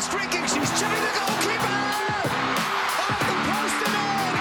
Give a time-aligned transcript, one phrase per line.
[0.00, 0.40] She's streaking.
[0.44, 1.76] She's chipping the goalkeeper.
[2.96, 4.32] Off the post and in.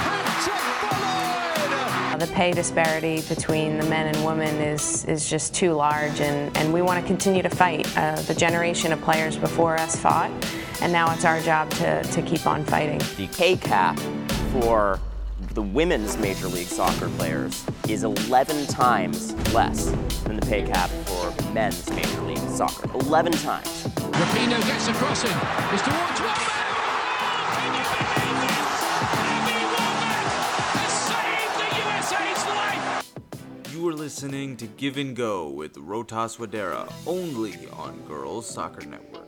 [0.00, 2.20] Hat-trick followed.
[2.20, 6.72] The pay disparity between the men and women is, is just too large, and, and
[6.72, 7.86] we want to continue to fight.
[7.94, 10.30] Uh, the generation of players before us fought,
[10.80, 13.00] and now it's our job to, to keep on fighting.
[13.18, 13.98] The pay cap
[14.50, 14.98] for
[15.52, 19.90] the women's Major League Soccer players is 11 times less
[20.24, 22.90] than the pay cap for men's Major League Soccer.
[22.94, 23.68] 11 times.
[23.94, 25.30] Rapinoe gets a crossing.
[25.72, 26.60] It's towards Wambach.
[27.56, 28.62] Can you believe this?
[29.22, 30.28] Abby Wambach
[30.78, 33.72] has saved the USA's life.
[33.72, 39.21] You are listening to Give and Go with Rotas Wadera, only on Girls Soccer Network.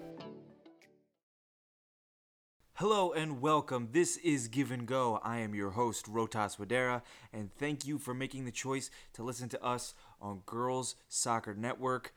[2.78, 3.90] Hello and welcome.
[3.92, 5.20] This is Give and Go.
[5.22, 9.48] I am your host, Rotas Wadera, and thank you for making the choice to listen
[9.50, 12.12] to us on Girls Soccer Network.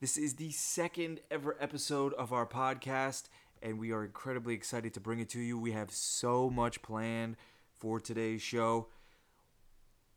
[0.00, 3.24] This is the second ever episode of our podcast,
[3.60, 5.58] and we are incredibly excited to bring it to you.
[5.58, 7.34] We have so much planned
[7.74, 8.86] for today's show.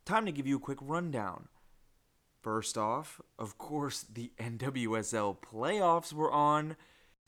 [0.05, 1.47] Time to give you a quick rundown.
[2.43, 6.75] First off, of course, the NWSL playoffs were on.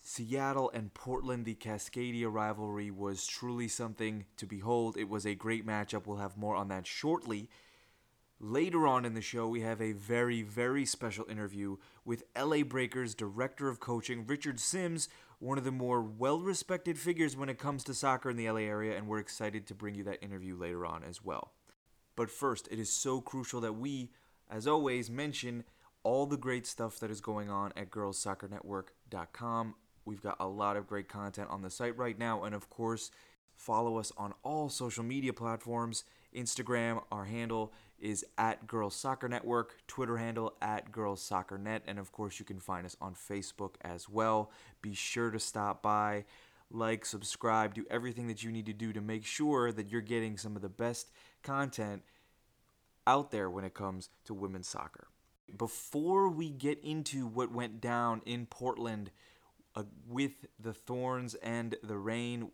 [0.09, 4.95] Seattle and Portland, the Cascadia rivalry was truly something to behold.
[4.95, 6.07] It was a great matchup.
[6.07, 7.49] We'll have more on that shortly.
[8.39, 13.15] Later on in the show, we have a very, very special interview with LA Breakers
[13.15, 17.83] Director of Coaching, Richard Sims, one of the more well respected figures when it comes
[17.83, 20.85] to soccer in the LA area, and we're excited to bring you that interview later
[20.85, 21.51] on as well.
[22.15, 24.11] But first, it is so crucial that we,
[24.49, 25.65] as always, mention
[26.03, 29.75] all the great stuff that is going on at girlssoccernetwork.com.
[30.07, 33.11] We've got a lot of great content on the site right now, and of course,
[33.53, 36.05] follow us on all social media platforms.
[36.33, 41.99] Instagram, our handle is at Girls Soccer Network, Twitter handle at Girls Soccer Net, and
[41.99, 44.49] of course, you can find us on Facebook as well.
[44.81, 46.23] Be sure to stop by,
[46.71, 50.37] like, subscribe, do everything that you need to do to make sure that you're getting
[50.37, 51.11] some of the best
[51.43, 52.01] content
[53.05, 55.09] out there when it comes to women's soccer.
[55.57, 59.11] Before we get into what went down in Portland
[59.77, 62.49] uh, with the Thorns and the Rain,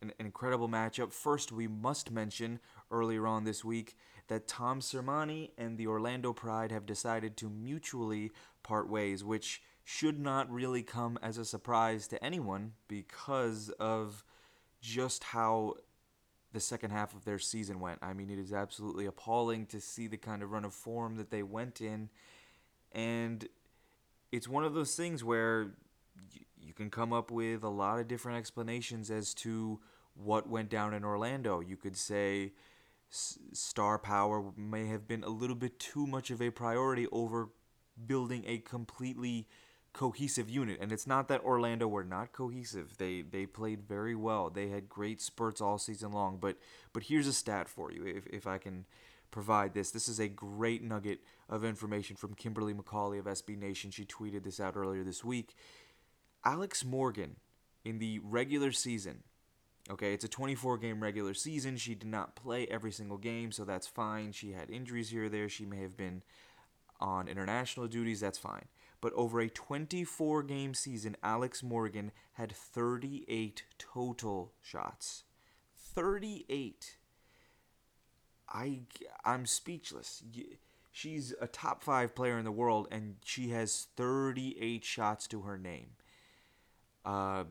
[0.00, 1.12] an, an incredible matchup.
[1.12, 2.60] First, we must mention
[2.92, 3.96] earlier on this week
[4.28, 8.30] that Tom Sermanni and the Orlando Pride have decided to mutually
[8.62, 14.24] part ways, which should not really come as a surprise to anyone because of
[14.80, 15.74] just how
[16.52, 17.98] the second half of their season went.
[18.00, 21.30] I mean, it is absolutely appalling to see the kind of run of form that
[21.30, 22.10] they went in.
[22.92, 23.48] And
[24.30, 25.72] it's one of those things where
[26.62, 29.80] you can come up with a lot of different explanations as to
[30.14, 31.60] what went down in Orlando.
[31.60, 32.52] You could say
[33.10, 37.48] s- star power may have been a little bit too much of a priority over
[38.06, 39.46] building a completely
[39.92, 40.78] cohesive unit.
[40.80, 42.96] And it's not that Orlando were not cohesive.
[42.98, 44.50] They they played very well.
[44.50, 46.38] They had great spurts all season long.
[46.40, 46.56] But
[46.92, 48.86] but here's a stat for you, if, if I can
[49.30, 49.90] provide this.
[49.90, 53.90] This is a great nugget of information from Kimberly McCauley of SB Nation.
[53.90, 55.54] She tweeted this out earlier this week.
[56.44, 57.36] Alex Morgan
[57.84, 59.22] in the regular season.
[59.90, 61.76] Okay, it's a 24 game regular season.
[61.76, 64.32] She did not play every single game, so that's fine.
[64.32, 65.48] She had injuries here or there.
[65.48, 66.22] She may have been
[67.00, 68.66] on international duties, that's fine.
[69.00, 75.24] But over a 24 game season, Alex Morgan had 38 total shots.
[75.74, 76.98] 38.
[78.48, 78.80] I
[79.24, 80.22] I'm speechless.
[80.92, 85.56] She's a top 5 player in the world and she has 38 shots to her
[85.56, 85.90] name.
[87.04, 87.44] Uh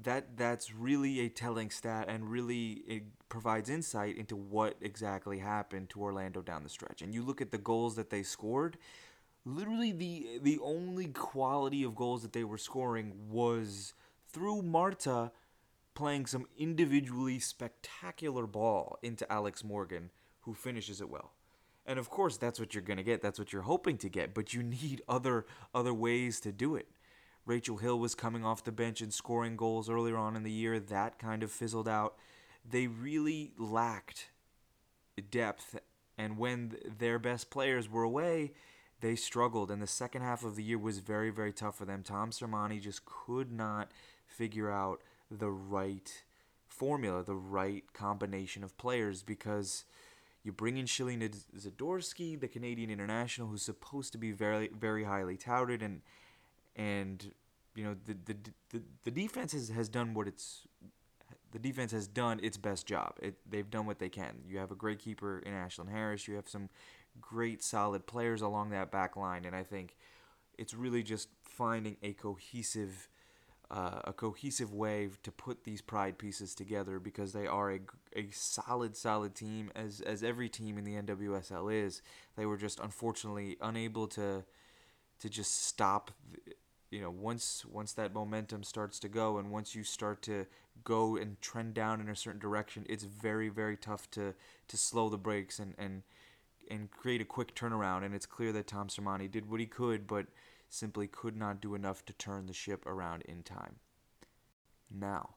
[0.00, 5.88] that that's really a telling stat and really it provides insight into what exactly happened
[5.90, 7.00] to Orlando down the stretch.
[7.02, 8.76] And you look at the goals that they scored,
[9.44, 13.94] literally the the only quality of goals that they were scoring was
[14.28, 15.30] through Marta
[15.94, 21.32] playing some individually spectacular ball into Alex Morgan who finishes it well.
[21.86, 23.22] And of course that's what you're going to get.
[23.22, 26.88] That's what you're hoping to get, but you need other other ways to do it.
[27.46, 30.80] Rachel Hill was coming off the bench and scoring goals earlier on in the year.
[30.80, 32.16] That kind of fizzled out.
[32.68, 34.30] They really lacked
[35.30, 35.78] depth,
[36.16, 38.52] and when their best players were away,
[39.00, 39.70] they struggled.
[39.70, 42.02] And the second half of the year was very, very tough for them.
[42.02, 43.90] Tom Sermanni just could not
[44.26, 46.24] figure out the right
[46.66, 49.84] formula, the right combination of players because
[50.42, 55.36] you bring in Shelina Zadorsky, the Canadian international, who's supposed to be very, very highly
[55.36, 56.02] touted, and
[56.76, 57.32] and
[57.74, 58.36] you know the the
[58.70, 60.66] the, the defense has, has done what it's
[61.52, 63.14] the defense has done its best job.
[63.22, 64.38] It, they've done what they can.
[64.48, 66.26] You have a great keeper in Ashlyn Harris.
[66.26, 66.68] You have some
[67.20, 69.96] great solid players along that back line, and I think
[70.58, 73.08] it's really just finding a cohesive
[73.70, 77.80] uh, a cohesive way to put these pride pieces together because they are a,
[78.14, 82.02] a solid, solid team as as every team in the NWSL is.
[82.36, 84.44] They were just unfortunately unable to
[85.20, 86.10] to just stop.
[86.94, 90.46] You know, once once that momentum starts to go, and once you start to
[90.84, 94.32] go and trend down in a certain direction, it's very very tough to
[94.68, 96.04] to slow the brakes and and
[96.70, 98.04] and create a quick turnaround.
[98.04, 100.26] And it's clear that Tom Sermanni did what he could, but
[100.68, 103.80] simply could not do enough to turn the ship around in time.
[104.88, 105.30] Now,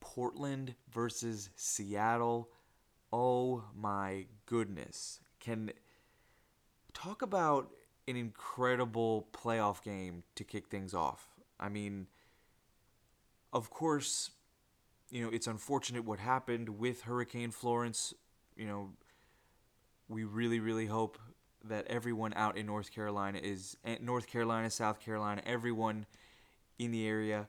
[0.00, 2.48] Portland versus Seattle.
[3.12, 5.20] Oh my goodness.
[5.38, 5.72] Can
[6.94, 7.72] talk about
[8.08, 11.28] an incredible playoff game to kick things off.
[11.58, 12.06] I mean,
[13.52, 14.30] of course,
[15.10, 18.14] you know, it's unfortunate what happened with Hurricane Florence.
[18.56, 18.90] You know,
[20.08, 21.18] we really, really hope
[21.64, 26.06] that everyone out in North Carolina is eh, North Carolina, South Carolina, everyone
[26.78, 27.48] in the area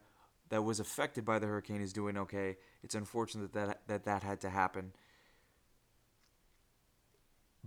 [0.49, 2.57] that was affected by the hurricane is doing okay.
[2.83, 4.91] It's unfortunate that that that, that had to happen.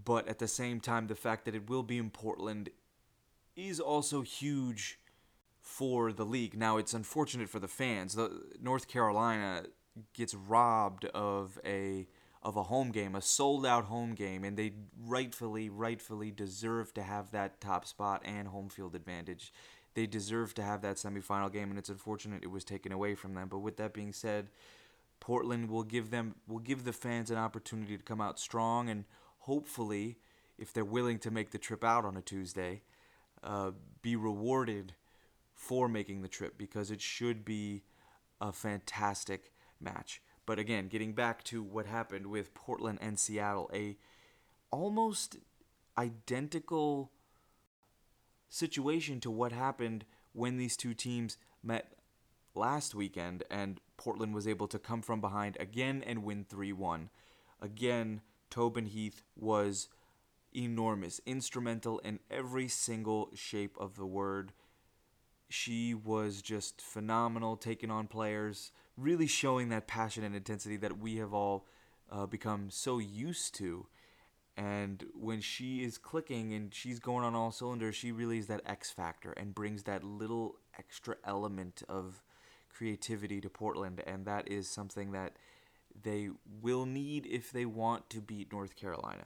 [0.02, 2.70] But at the same time, the fact that it will be in Portland
[3.56, 4.98] is also huge
[5.60, 6.56] for the league.
[6.56, 8.14] Now, it's unfortunate for the fans.
[8.14, 9.66] The North Carolina
[10.12, 12.06] gets robbed of a
[12.42, 14.72] of a home game, a sold out home game, and they
[15.06, 19.50] rightfully, rightfully deserve to have that top spot and home field advantage.
[19.94, 23.32] They deserve to have that semifinal game, and it's unfortunate it was taken away from
[23.32, 23.48] them.
[23.48, 24.48] But with that being said,
[25.20, 29.04] Portland will give them will give the fans an opportunity to come out strong and
[29.44, 30.18] hopefully,
[30.58, 32.82] if they're willing to make the trip out on a Tuesday,
[33.42, 34.94] uh, be rewarded
[35.54, 37.82] for making the trip because it should be
[38.40, 40.22] a fantastic match.
[40.46, 43.96] But again, getting back to what happened with Portland and Seattle, a
[44.70, 45.36] almost
[45.96, 47.12] identical
[48.48, 51.94] situation to what happened when these two teams met
[52.54, 57.08] last weekend and Portland was able to come from behind again and win 3-1.
[57.60, 58.20] Again,
[58.54, 59.88] Tobin Heath was
[60.54, 64.52] enormous, instrumental in every single shape of the word.
[65.48, 71.16] She was just phenomenal taking on players really showing that passion and intensity that we
[71.16, 71.66] have all
[72.12, 73.88] uh, become so used to.
[74.56, 78.62] And when she is clicking and she's going on all cylinders, she really is that
[78.64, 82.22] X factor and brings that little extra element of
[82.72, 84.00] creativity to Portland.
[84.06, 85.38] And that is something that
[86.00, 86.30] they
[86.60, 89.24] will need if they want to beat North Carolina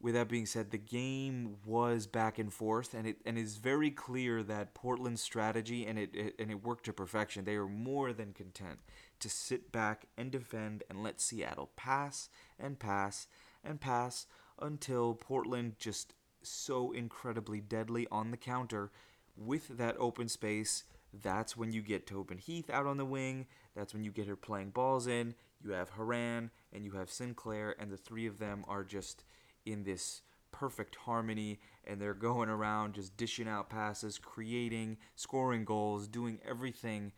[0.00, 3.90] with that being said, the game was back and forth, and it and it's very
[3.90, 7.44] clear that Portland's strategy and it, it, and it worked to perfection.
[7.44, 8.78] They were more than content
[9.20, 12.28] to sit back and defend and let Seattle pass
[12.58, 13.26] and pass
[13.64, 14.26] and pass
[14.60, 18.92] until Portland just so incredibly deadly on the counter
[19.36, 20.84] with that open space.
[21.12, 23.46] That's when you get Tobin Heath out on the wing.
[23.74, 25.34] That's when you get her playing balls in.
[25.62, 29.24] You have Horan and you have Sinclair, and the three of them are just
[29.66, 36.08] in this perfect harmony and they're going around just dishing out passes, creating, scoring goals,
[36.08, 37.12] doing everything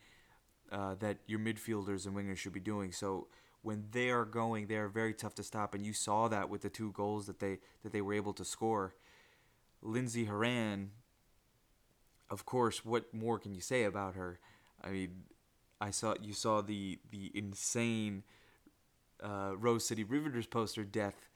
[0.73, 2.93] uh, that your midfielders and wingers should be doing.
[2.93, 3.29] So
[3.63, 6.63] when they are going, they are very tough to stop, and you saw that with
[6.63, 8.95] the two goals that they that they were able to score.
[9.83, 10.91] Lindsey Horan,
[12.31, 14.39] of course, what more can you say about her?
[14.83, 15.25] I mean,
[15.81, 18.23] I saw you saw the the insane
[19.23, 21.29] uh, Rose City Riveters poster death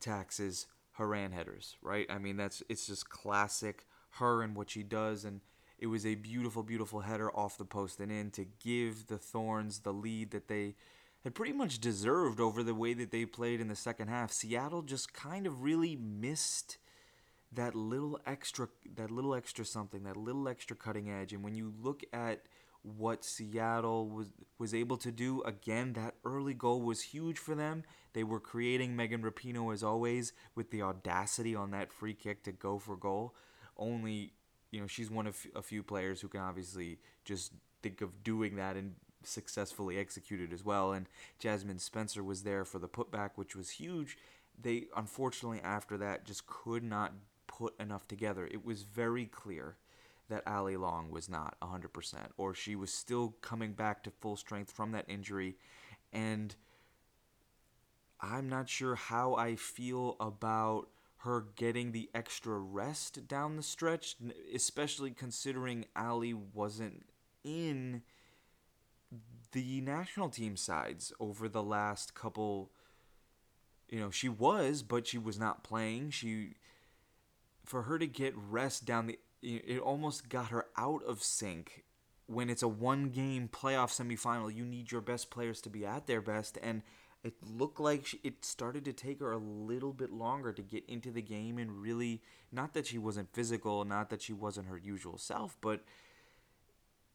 [0.00, 2.06] taxes Horan headers, right?
[2.10, 5.40] I mean, that's it's just classic her and what she does, and
[5.78, 9.80] it was a beautiful, beautiful header off the post and in to give the Thorns
[9.80, 10.74] the lead that they
[11.24, 14.32] had pretty much deserved over the way that they played in the second half.
[14.32, 16.78] Seattle just kind of really missed
[17.52, 21.32] that little extra that little extra something, that little extra cutting edge.
[21.32, 22.42] And when you look at
[22.96, 24.28] what Seattle was
[24.58, 25.42] was able to do.
[25.42, 27.84] Again, that early goal was huge for them.
[28.12, 32.52] They were creating Megan Rapinoe as always with the audacity on that free kick to
[32.52, 33.34] go for goal.
[33.76, 34.32] Only,
[34.70, 37.52] you know, she's one of a few players who can obviously just
[37.82, 40.92] think of doing that and successfully execute it as well.
[40.92, 41.06] And
[41.40, 44.16] Jasmyne Spencer was there for the putback, which was huge.
[44.60, 47.12] They unfortunately after that just could not
[47.46, 48.48] put enough together.
[48.50, 49.76] It was very clear
[50.28, 51.88] that Allie Long was not 100%,
[52.36, 55.56] or she was still coming back to full strength from that injury.
[56.12, 56.54] And
[58.20, 60.88] I'm not sure how I feel about
[61.22, 64.16] her getting the extra rest down the stretch,
[64.54, 67.06] especially considering Allie wasn't
[67.42, 68.02] in
[69.52, 72.70] the national team sides over the last couple
[73.88, 76.54] you know she was but she was not playing she
[77.64, 81.84] for her to get rest down the it almost got her out of sync
[82.28, 86.06] when it's a one game playoff semifinal, you need your best players to be at
[86.06, 86.58] their best.
[86.62, 86.82] And
[87.24, 90.84] it looked like she, it started to take her a little bit longer to get
[90.86, 94.76] into the game and really, not that she wasn't physical, not that she wasn't her
[94.76, 95.82] usual self, but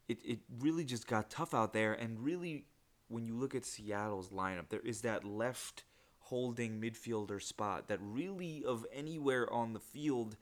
[0.08, 1.94] it, it really just got tough out there.
[1.94, 2.66] And really,
[3.08, 5.84] when you look at Seattle's lineup, there is that left
[6.18, 10.36] holding midfielder spot that really, of anywhere on the field,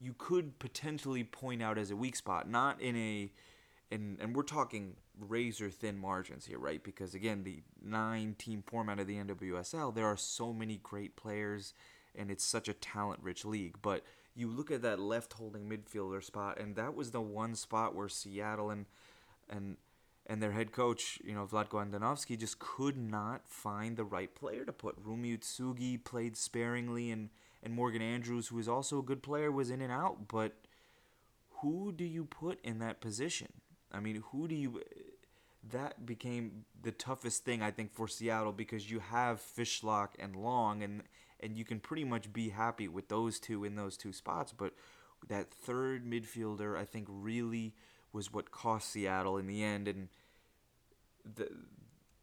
[0.00, 2.48] you could potentially point out as a weak spot.
[2.48, 3.32] Not in a,
[3.90, 6.82] and and we're talking razor thin margins here, right?
[6.82, 11.74] Because again, the nine team format of the NWSL, there are so many great players,
[12.14, 13.76] and it's such a talent rich league.
[13.82, 17.94] But you look at that left holding midfielder spot, and that was the one spot
[17.94, 18.86] where Seattle and
[19.50, 19.76] and
[20.28, 24.64] and their head coach, you know, Vlatko Andonovski, just could not find the right player
[24.64, 24.94] to put.
[25.02, 27.30] Rumi Utsugi played sparingly, and,
[27.68, 30.26] and Morgan Andrews, who is also a good player, was in and out.
[30.26, 30.54] But
[31.60, 33.48] who do you put in that position?
[33.92, 34.82] I mean, who do you.
[35.70, 40.82] That became the toughest thing, I think, for Seattle because you have Fishlock and Long,
[40.82, 41.02] and,
[41.40, 44.52] and you can pretty much be happy with those two in those two spots.
[44.52, 44.72] But
[45.28, 47.74] that third midfielder, I think, really
[48.12, 50.08] was what cost Seattle in the end, and
[51.24, 51.50] the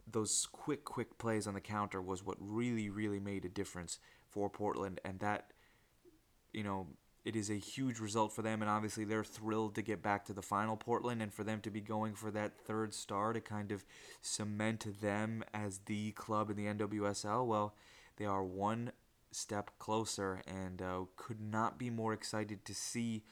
[0.07, 3.99] those quick, quick plays on the counter was what really, really made a difference
[4.35, 5.53] for Portland, and that,
[6.51, 6.87] you know,
[7.23, 10.33] it is a huge result for them, and obviously they're thrilled to get back to
[10.33, 13.71] the final Portland, and for them to be going for that third star to kind
[13.71, 13.85] of
[14.21, 17.47] cement them as the club in the NWSL.
[17.47, 17.73] Well,
[18.17, 18.91] they are one
[19.31, 23.23] step closer, and uh, could not be more excited to see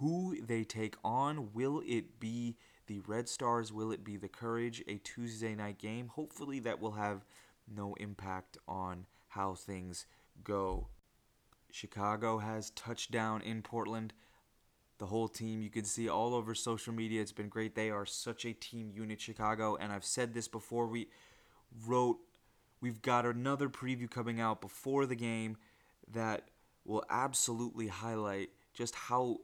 [0.00, 1.52] who they take on.
[1.54, 2.56] Will it be
[2.88, 3.72] the Red Stars?
[3.72, 4.82] Will it be the Courage?
[4.88, 6.08] A Tuesday night game.
[6.08, 7.24] Hopefully, that will have
[7.72, 10.04] no impact on how things
[10.44, 10.88] go.
[11.70, 14.12] Chicago has touchdown in Portland.
[14.98, 17.20] The whole team, you can see all over social media.
[17.20, 17.74] It's been great.
[17.74, 19.76] They are such a team unit, Chicago.
[19.76, 20.86] And I've said this before.
[20.86, 21.08] We
[21.86, 22.18] wrote,
[22.80, 25.56] we've got another preview coming out before the game
[26.12, 26.50] that
[26.84, 29.38] will absolutely highlight just how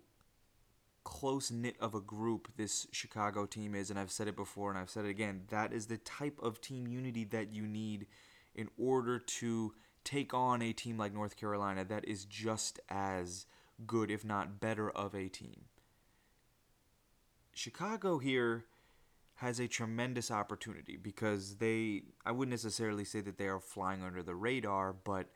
[1.05, 4.79] close knit of a group this Chicago team is, and I've said it before and
[4.79, 5.45] I've said it again.
[5.49, 8.07] That is the type of team unity that you need
[8.55, 9.73] in order to
[10.09, 13.45] take on a team like North Carolina that is just as
[13.87, 15.67] good, if not better, of a team.
[17.53, 18.65] Chicago here
[19.35, 24.23] has a tremendous opportunity because they, I wouldn't necessarily say that they are flying under
[24.23, 25.27] the radar, but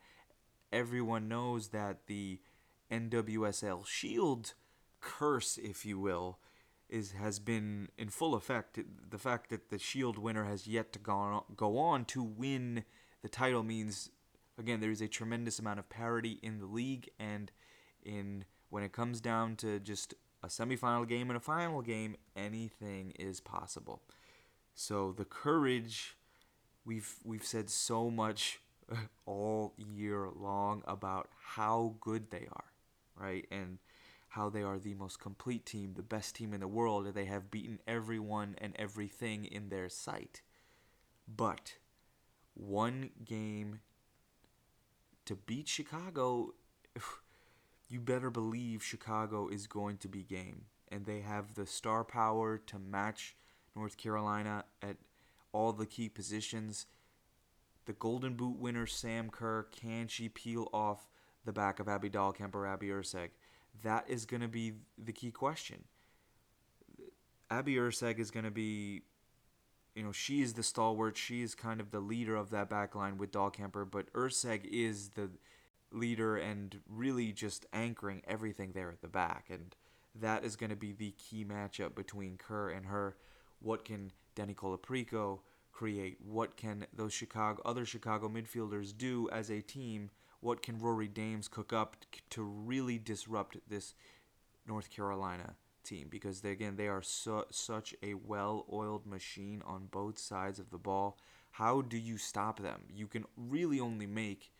[0.71, 2.39] everyone knows that the
[2.91, 4.55] NWSL Shield
[4.99, 6.39] curse, if you will,
[6.89, 8.79] is has been in full effect.
[9.09, 12.85] The fact that the Shield winner has yet to go on, go on to win
[13.21, 14.09] the title means,
[14.57, 17.51] again, there is a tremendous amount of parity in the league, and
[18.03, 23.11] in when it comes down to just a semifinal game and a final game, anything
[23.17, 24.01] is possible.
[24.75, 26.17] So the courage,
[26.85, 28.59] we've we've said so much
[29.25, 32.65] all year long about how good they are,
[33.15, 33.45] right?
[33.51, 33.77] And
[34.29, 37.51] how they are the most complete team, the best team in the world, they have
[37.51, 40.41] beaten everyone and everything in their sight.
[41.27, 41.75] But
[42.55, 43.81] one game
[45.25, 46.53] to beat Chicago,
[47.89, 50.65] you better believe Chicago is going to be game.
[50.91, 53.35] And they have the star power to match
[53.75, 54.97] North Carolina at
[55.51, 56.85] all the key positions.
[57.85, 61.09] The Golden Boot winner, Sam Kerr, can she peel off
[61.45, 63.29] the back of Abby Dahlkemp or Abby Erceg?
[63.81, 65.83] that is going to be the key question.
[67.49, 69.01] Abby Erceg is going to be,
[69.95, 71.17] you know, she is the stalwart.
[71.17, 75.09] She is kind of the leader of that back line with Dahlkemper, but Erceg is
[75.09, 75.29] the
[75.91, 79.45] leader and really just anchoring everything there at the back.
[79.49, 79.75] And
[80.19, 83.15] that is going to be the key matchup between Kerr and her.
[83.59, 85.39] What can Dani Colaprico
[85.71, 86.17] create?
[86.23, 90.09] What can those Chicago other Chicago midfielders do as a team?
[90.43, 91.95] what can Rory Dames cook up
[92.31, 93.95] to really disrupt this
[94.67, 100.17] North Carolina team because they, again they are su- such a well-oiled machine on both
[100.17, 101.17] sides of the ball.
[101.51, 102.81] How do you stop them?
[102.93, 104.51] You can really only make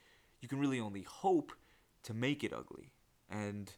[0.43, 1.53] you can really only hope
[2.03, 2.91] to make it ugly.
[3.29, 3.71] And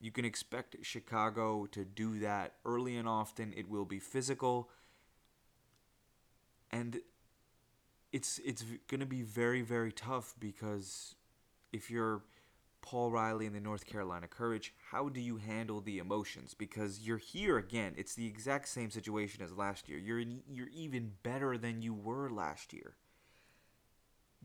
[0.00, 3.52] you can expect Chicago to do that early and often.
[3.56, 4.70] It will be physical.
[6.70, 7.00] And
[8.12, 11.16] it's it's going to be very very tough because
[11.72, 12.22] if you're
[12.82, 16.52] Paul Riley in the North Carolina Courage, how do you handle the emotions?
[16.52, 17.94] Because you're here again.
[17.96, 19.98] It's the exact same situation as last year.
[19.98, 22.96] You're in, you're even better than you were last year.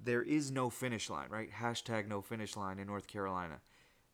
[0.01, 1.51] There is no finish line, right?
[1.51, 3.59] Hashtag no finish line in North Carolina.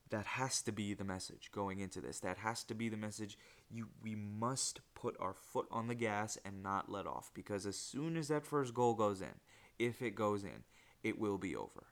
[0.10, 2.20] That has to be the message going into this.
[2.20, 3.38] That has to be the message.
[3.70, 7.76] You we must put our foot on the gas and not let off because as
[7.76, 9.40] soon as that first goal goes in,
[9.80, 10.64] if it goes in,
[11.04, 11.88] it will be over.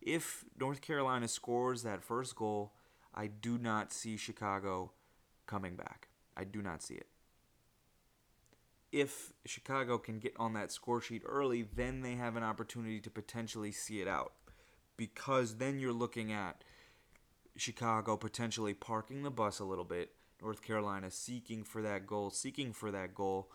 [0.00, 2.72] If North Carolina scores that first goal,
[3.14, 4.92] I do not see Chicago
[5.46, 6.08] coming back.
[6.36, 7.06] I do not see it.
[8.92, 13.10] If Chicago can get on that score sheet early, then they have an opportunity to
[13.10, 14.32] potentially see it out.
[14.96, 16.64] Because then you're looking at
[17.56, 22.72] Chicago potentially parking the bus a little bit, North Carolina seeking for that goal, seeking
[22.72, 23.50] for that goal,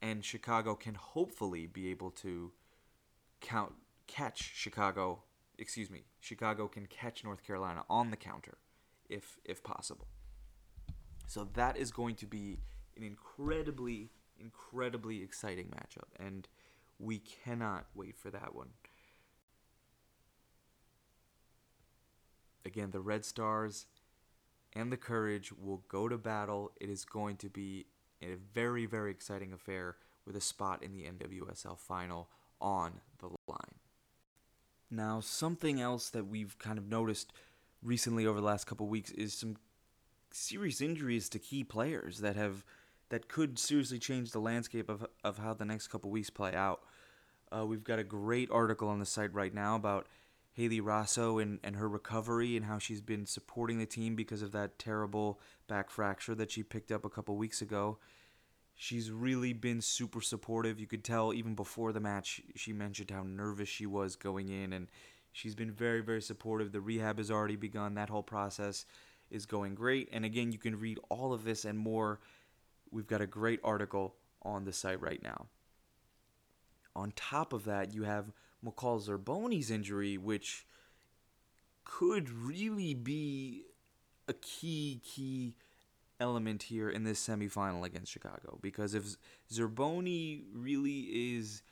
[0.00, 2.52] and Chicago can hopefully be able to
[3.40, 3.74] count
[4.06, 5.22] catch Chicago,
[5.62, 8.58] excuse me, Chicago can catch North Carolina on the counter
[9.08, 10.08] if if possible.
[11.26, 12.58] So that is going to be
[12.96, 16.48] an incredibly incredibly exciting matchup and
[16.98, 18.70] we cannot wait for that one.
[22.64, 23.86] Again, the Red Stars
[24.72, 26.72] and the Courage will go to battle.
[26.80, 27.86] It is going to be
[28.22, 32.28] a very, very exciting affair with a spot in the NWSL final
[32.60, 33.81] on the line.
[34.92, 37.32] Now, something else that we've kind of noticed
[37.82, 39.56] recently over the last couple weeks is some
[40.30, 42.62] serious injuries to key players that have
[43.08, 46.82] that could seriously change the landscape of, of how the next couple weeks play out.
[47.50, 50.06] Uh, we've got a great article on the site right now about
[50.52, 54.52] Hayley Raso and, and her recovery and how she's been supporting the team because of
[54.52, 57.98] that terrible back fracture that she picked up a couple weeks ago.
[58.74, 60.80] She's really been super supportive.
[60.80, 64.72] You could tell even before the match, she mentioned how nervous she was going in,
[64.72, 64.88] and
[65.32, 66.72] she's been very, very supportive.
[66.72, 67.94] The rehab has already begun.
[67.94, 68.86] That whole process
[69.30, 70.08] is going great.
[70.12, 72.20] And again, you can read all of this and more
[72.92, 75.46] We've got a great article on the site right now.
[76.94, 78.32] On top of that, you have
[78.64, 80.66] McCall Zerboni's injury, which
[81.84, 83.64] could really be
[84.28, 85.54] a key, key
[86.22, 88.58] element here in this semifinal against Chicago.
[88.62, 89.16] Because if
[89.52, 91.62] Zerboni really is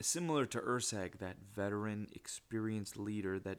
[0.00, 3.58] similar to Erceg, that veteran, experienced leader that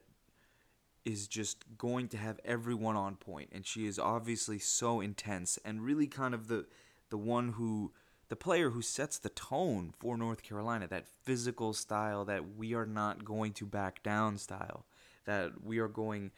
[1.04, 5.80] is just going to have everyone on point and she is obviously so intense and
[5.80, 6.66] really kind of the
[7.10, 7.92] the one who
[8.28, 12.86] the player who sets the tone for North Carolina that physical style that we are
[12.86, 14.84] not going to back down style
[15.26, 16.32] that we are going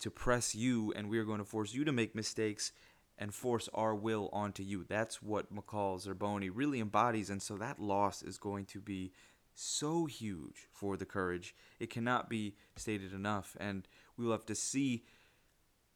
[0.00, 2.72] to press you and we are going to force you to make mistakes
[3.16, 7.80] and force our will onto you that's what McCall Zerboni really embodies and so that
[7.80, 9.12] loss is going to be
[9.54, 14.54] so huge for the courage it cannot be stated enough and we will have to
[14.54, 15.04] see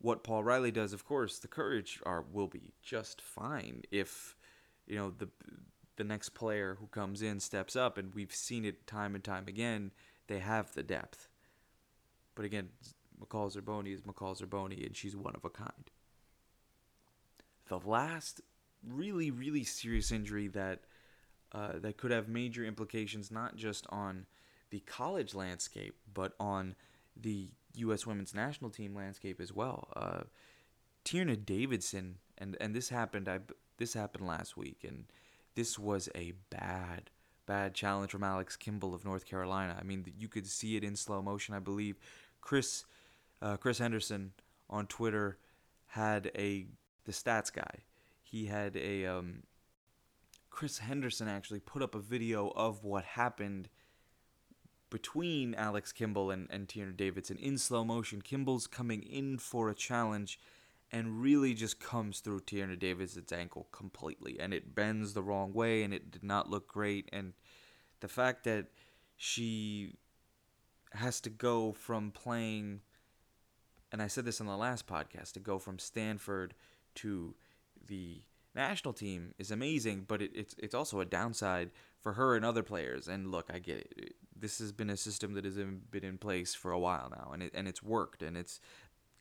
[0.00, 0.92] what Paul Riley does.
[0.92, 4.36] Of course, the Courage are will be just fine if
[4.86, 5.28] you know the
[5.96, 9.46] the next player who comes in steps up, and we've seen it time and time
[9.48, 9.90] again.
[10.28, 11.28] They have the depth,
[12.34, 12.68] but again,
[13.20, 15.90] McCall Zerboni is McCall Zerboni, and she's one of a kind.
[17.68, 18.40] The last
[18.86, 20.80] really really serious injury that
[21.52, 24.26] uh, that could have major implications not just on
[24.70, 26.76] the college landscape but on
[27.16, 28.06] the U.S.
[28.06, 29.88] women's national team landscape as well.
[29.94, 30.22] Uh,
[31.04, 33.28] Tierna Davidson, and and this happened.
[33.28, 33.40] I
[33.78, 35.04] this happened last week, and
[35.54, 37.10] this was a bad
[37.46, 39.76] bad challenge from Alex Kimball of North Carolina.
[39.78, 41.54] I mean, you could see it in slow motion.
[41.54, 41.98] I believe
[42.40, 42.84] Chris
[43.40, 44.32] uh, Chris Henderson
[44.68, 45.38] on Twitter
[45.86, 46.66] had a
[47.04, 47.84] the stats guy.
[48.22, 49.42] He had a um,
[50.50, 53.68] Chris Henderson actually put up a video of what happened
[54.90, 58.22] between Alex Kimball and, and Tierna Davidson in slow motion.
[58.22, 60.38] Kimball's coming in for a challenge
[60.90, 64.38] and really just comes through Tierna Davidson's ankle completely.
[64.40, 67.08] And it bends the wrong way and it did not look great.
[67.12, 67.34] And
[68.00, 68.66] the fact that
[69.16, 69.94] she
[70.92, 72.80] has to go from playing,
[73.92, 76.54] and I said this on the last podcast, to go from Stanford
[76.96, 77.34] to
[77.86, 78.22] the
[78.54, 81.70] national team is amazing, but it, it's it's also a downside
[82.00, 83.08] for her and other players.
[83.08, 86.54] And look, I get it this has been a system that has been in place
[86.54, 88.60] for a while now, and it and it's worked, and it's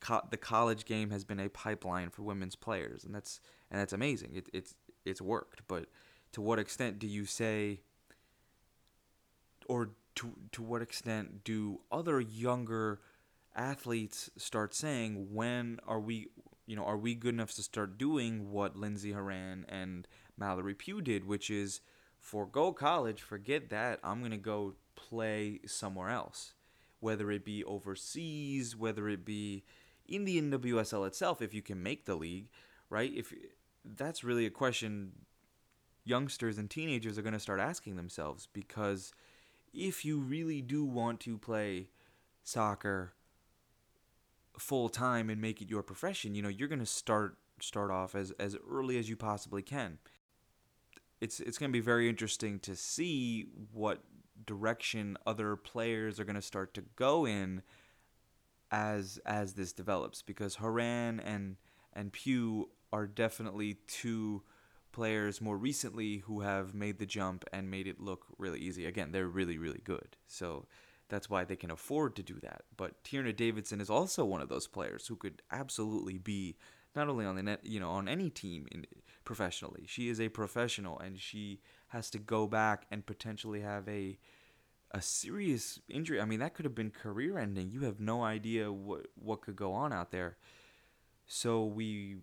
[0.00, 3.92] co- the college game has been a pipeline for women's players, and that's and that's
[3.92, 4.32] amazing.
[4.34, 5.86] It, it's it's worked, but
[6.32, 7.80] to what extent do you say,
[9.66, 13.00] or to to what extent do other younger
[13.58, 16.28] athletes start saying, when are we,
[16.66, 21.00] you know, are we good enough to start doing what Lindsey Horan and Mallory Pugh
[21.00, 21.80] did, which is
[22.18, 24.00] forego college, forget that.
[24.02, 26.54] I'm gonna go play somewhere else,
[27.00, 29.64] whether it be overseas, whether it be
[30.06, 32.48] in the NWSL itself, if you can make the league,
[32.88, 33.12] right?
[33.14, 33.32] If
[33.84, 35.12] that's really a question
[36.04, 39.12] youngsters and teenagers are going to start asking themselves because
[39.74, 41.88] if you really do want to play
[42.42, 43.12] soccer
[44.58, 48.14] full time and make it your profession, you know, you're going to start start off
[48.14, 49.98] as as early as you possibly can.
[51.20, 54.02] It's it's going to be very interesting to see what
[54.46, 57.62] direction other players are going to start to go in
[58.70, 61.56] as as this develops because Horan and
[61.92, 64.42] and Pugh are definitely two
[64.92, 68.86] players more recently who have made the jump and made it look really easy.
[68.86, 70.16] Again, they're really really good.
[70.26, 70.66] So
[71.08, 72.62] that's why they can afford to do that.
[72.76, 76.56] But Tierna Davidson is also one of those players who could absolutely be
[76.94, 78.86] not only on the net, you know, on any team in,
[79.24, 79.84] professionally.
[79.86, 84.18] She is a professional and she has to go back and potentially have a
[84.92, 86.18] a serious injury.
[86.18, 87.70] I mean, that could have been career ending.
[87.70, 90.38] You have no idea what what could go on out there.
[91.26, 92.16] So we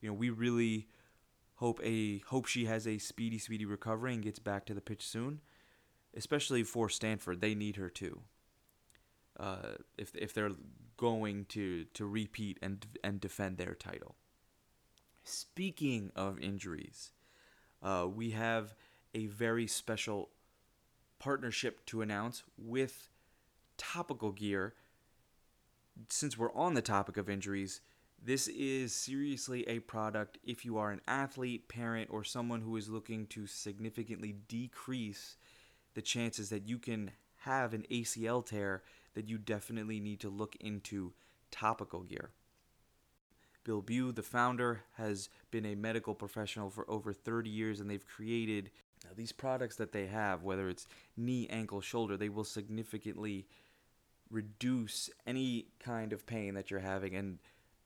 [0.00, 0.88] you know, we really
[1.56, 5.06] hope a hope she has a speedy speedy recovery and gets back to the pitch
[5.06, 5.40] soon.
[6.16, 8.20] Especially for Stanford, they need her too.
[9.38, 10.52] Uh, if if they're
[10.96, 14.14] going to to repeat and and defend their title.
[15.24, 17.12] Speaking of injuries,
[17.82, 18.74] uh, we have
[19.14, 20.30] a very special
[21.18, 23.08] partnership to announce with
[23.78, 24.74] Topical Gear.
[26.08, 27.80] Since we're on the topic of injuries,
[28.22, 32.88] this is seriously a product if you are an athlete, parent, or someone who is
[32.88, 35.36] looking to significantly decrease
[35.94, 38.82] the chances that you can have an ACL tear,
[39.14, 41.12] that you definitely need to look into
[41.50, 42.30] topical gear.
[43.64, 48.06] Bill Bew, the founder, has been a medical professional for over 30 years, and they've
[48.06, 48.70] created
[49.16, 53.46] these products that they have, whether it's knee, ankle, shoulder, they will significantly
[54.30, 57.14] reduce any kind of pain that you're having.
[57.14, 57.38] And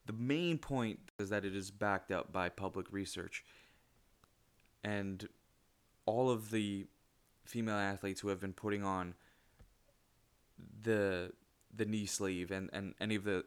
[0.07, 3.45] the main point is that it is backed up by public research.
[4.85, 5.29] And
[6.07, 6.87] all of the
[7.49, 9.15] female athletes who have been putting on
[10.83, 11.33] the
[11.75, 13.45] the knee sleeve and, and any of the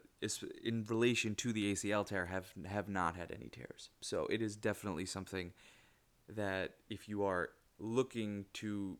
[0.62, 3.90] in relation to the ACL tear have have not had any tears.
[4.00, 5.52] So it is definitely something
[6.28, 8.98] that if you are looking to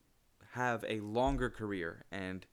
[0.52, 2.46] have a longer career and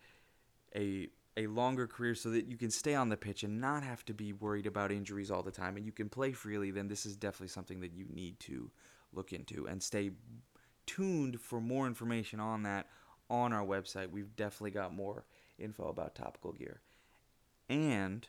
[0.75, 4.03] a a longer career so that you can stay on the pitch and not have
[4.05, 7.05] to be worried about injuries all the time and you can play freely, then this
[7.05, 8.69] is definitely something that you need to
[9.13, 10.11] look into and stay
[10.89, 12.87] tuned for more information on that
[13.29, 14.09] on our website.
[14.09, 15.25] We've definitely got more
[15.59, 16.81] info about topical gear.
[17.69, 18.27] And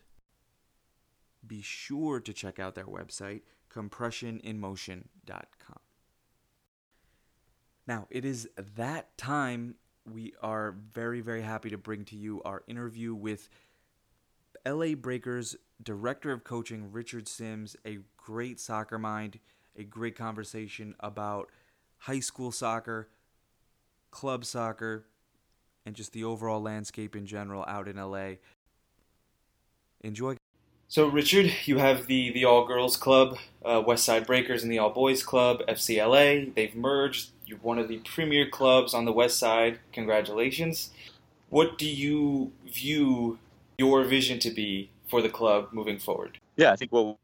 [1.47, 3.41] be sure to check out their website,
[3.73, 5.79] compressioninmotion.com.
[7.87, 8.47] Now, it is
[8.77, 9.77] that time.
[10.05, 13.49] We are very, very happy to bring to you our interview with
[14.67, 19.39] LA Breakers Director of Coaching, Richard Sims, a great soccer mind,
[19.77, 21.49] a great conversation about
[22.01, 23.09] high school soccer,
[24.11, 25.07] club soccer,
[25.87, 28.35] and just the overall landscape in general out in LA.
[30.03, 30.37] Enjoy.
[30.89, 34.79] So, Richard, you have the, the All Girls Club, uh, West Side Breakers, and the
[34.79, 36.53] All Boys Club, FCLA.
[36.55, 37.31] They've merged.
[37.47, 39.79] You're one of the premier clubs on the West Side.
[39.93, 40.91] Congratulations.
[41.49, 43.39] What do you view
[43.79, 46.39] your vision to be for the club moving forward?
[46.61, 47.19] Yeah, I think well,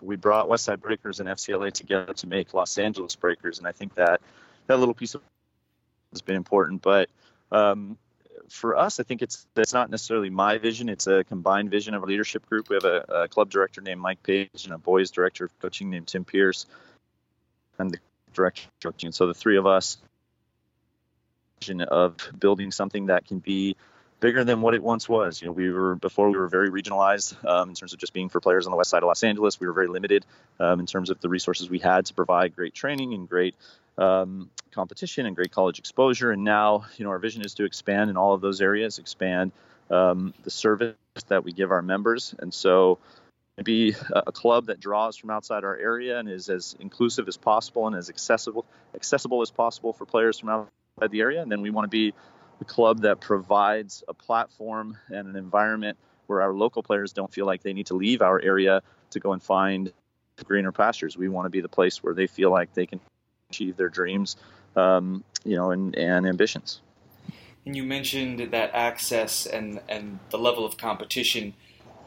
[0.00, 3.72] we brought West Side Breakers and FCLA together to make Los Angeles Breakers, and I
[3.72, 4.20] think that
[4.68, 5.22] that little piece of
[6.12, 6.82] has been important.
[6.82, 7.08] But
[7.50, 7.98] um,
[8.48, 10.88] for us, I think it's it's not necessarily my vision.
[10.88, 12.68] It's a combined vision of a leadership group.
[12.68, 15.90] We have a, a club director named Mike Page and a boys director of coaching
[15.90, 16.66] named Tim Pierce,
[17.80, 17.98] and the
[18.34, 19.10] director of coaching.
[19.10, 19.98] So the three of us
[21.58, 23.74] vision of building something that can be
[24.20, 25.40] bigger than what it once was.
[25.40, 28.28] You know, we were before we were very regionalized um, in terms of just being
[28.28, 29.60] for players on the west side of Los Angeles.
[29.60, 30.24] We were very limited
[30.58, 33.54] um, in terms of the resources we had to provide great training and great
[33.98, 36.30] um, competition and great college exposure.
[36.30, 39.52] And now, you know, our vision is to expand in all of those areas, expand
[39.90, 40.94] um, the service
[41.28, 42.34] that we give our members.
[42.38, 42.98] And so,
[43.64, 47.86] be a club that draws from outside our area and is as inclusive as possible
[47.86, 51.40] and as accessible accessible as possible for players from outside the area.
[51.40, 52.12] And then we want to be
[52.60, 57.46] a club that provides a platform and an environment where our local players don't feel
[57.46, 59.92] like they need to leave our area to go and find
[60.44, 61.16] greener pastures.
[61.16, 63.00] We want to be the place where they feel like they can
[63.50, 64.36] achieve their dreams,
[64.74, 66.80] um, you know, and, and ambitions.
[67.64, 71.54] And you mentioned that access and, and the level of competition.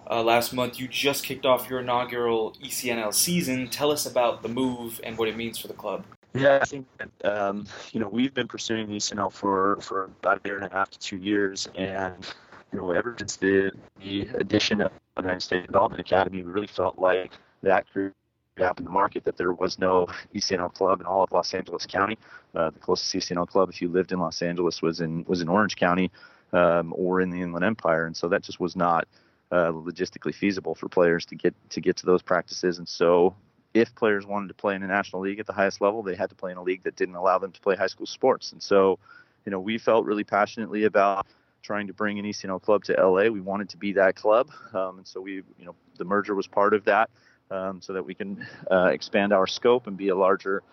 [0.10, 3.70] Uh, last month, you just kicked off your inaugural ECNL season.
[3.70, 6.04] Tell us about the move and what it means for the club.
[6.34, 10.48] Yeah, I think that, um, you know we've been pursuing ECNL for for about a
[10.48, 12.34] year and a half to two years, and
[12.72, 16.68] you know ever since the the addition of the United States Development Academy, we really
[16.68, 17.32] felt like
[17.64, 18.14] that group
[18.58, 21.86] gap in the market that there was no ECNL club in all of Los Angeles
[21.86, 22.18] County.
[22.54, 25.48] Uh, the closest ECNL club, if you lived in Los Angeles, was in was in
[25.50, 26.12] Orange County
[26.54, 29.08] um, or in the Inland Empire, and so that just was not
[29.52, 32.78] uh, logistically feasible for players to get to get to those practices.
[32.78, 33.36] And so,
[33.74, 36.30] if players wanted to play in a national league at the highest level, they had
[36.30, 38.52] to play in a league that didn't allow them to play high school sports.
[38.52, 39.00] And so,
[39.46, 41.28] you know, we felt really passionately about
[41.62, 43.30] trying to bring an ECNL club to LA.
[43.30, 46.48] We wanted to be that club, um, and so we, you know, the merger was
[46.48, 47.10] part of that,
[47.52, 50.64] um, so that we can uh, expand our scope and be a larger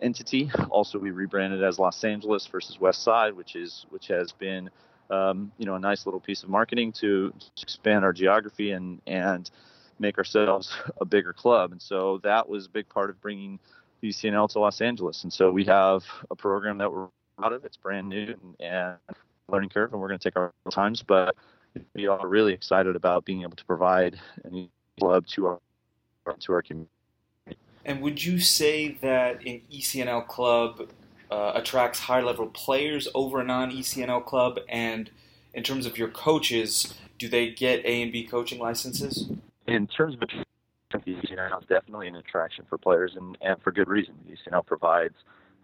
[0.00, 0.50] entity.
[0.70, 4.70] Also, we rebranded as Los Angeles versus West Side, which is which has been,
[5.10, 9.50] um, you know, a nice little piece of marketing to expand our geography and and
[9.98, 11.72] make ourselves a bigger club.
[11.72, 13.58] And so that was a big part of bringing
[14.00, 15.24] the ECNL to Los Angeles.
[15.24, 17.08] And so we have a program that we're
[17.42, 17.64] out of.
[17.64, 18.96] It's brand new and, and
[19.48, 21.02] learning curve, and we're going to take our times.
[21.02, 21.36] But
[21.94, 25.60] we are really excited about being able to provide a club to our
[26.40, 26.90] to our community.
[27.84, 30.88] And would you say that an ECNL club
[31.30, 34.58] uh, attracts high level players over a non ECNL club?
[34.68, 35.10] And
[35.54, 39.28] in terms of your coaches, do they get A and B coaching licenses?
[39.66, 40.26] In terms of the
[40.92, 44.14] ECNL is definitely an attraction for players, and, and for good reason.
[44.30, 45.14] ECNL provides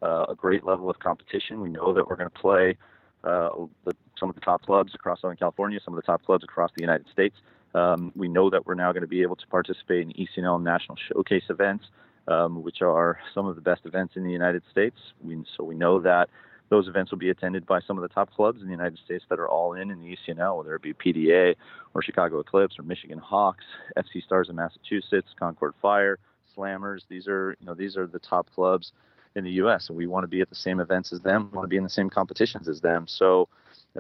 [0.02, 1.60] uh, a great level of competition.
[1.60, 2.76] We know that we're going to play
[3.24, 3.50] uh,
[3.84, 6.70] the, some of the top clubs across Southern California, some of the top clubs across
[6.76, 7.36] the United States.
[7.74, 10.98] Um, we know that we're now going to be able to participate in ECNL national
[11.08, 11.84] showcase events,
[12.28, 14.96] um, which are some of the best events in the United States.
[15.22, 16.28] We, so we know that
[16.72, 19.26] those events will be attended by some of the top clubs in the United States
[19.28, 21.54] that are all in in the ECNL, whether it be PDA
[21.92, 23.64] or Chicago Eclipse or Michigan Hawks,
[23.98, 26.18] FC Stars in Massachusetts, Concord Fire,
[26.56, 27.02] Slammers.
[27.10, 28.92] These are you know these are the top clubs
[29.36, 29.90] in the U.S.
[29.90, 31.76] and we want to be at the same events as them, we want to be
[31.76, 33.06] in the same competitions as them.
[33.06, 33.50] So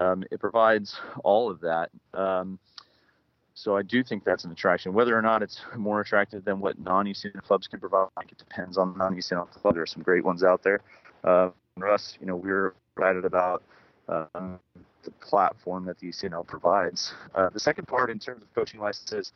[0.00, 1.90] um, it provides all of that.
[2.14, 2.58] Um,
[3.52, 4.94] so I do think that's an attraction.
[4.94, 8.96] Whether or not it's more attractive than what non-ECNL clubs can provide, it depends on
[8.96, 9.74] non-ECNL club.
[9.74, 10.80] There are some great ones out there.
[11.22, 13.62] Uh, us, you know, we're excited about
[14.08, 14.58] um,
[15.04, 17.14] the platform that the ECNL provides.
[17.34, 19.32] Uh, the second part, in terms of coaching licenses,